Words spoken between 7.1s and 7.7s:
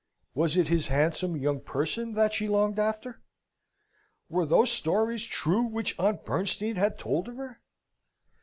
of her?